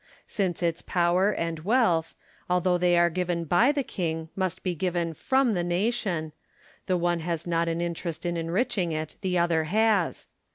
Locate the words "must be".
4.35-4.73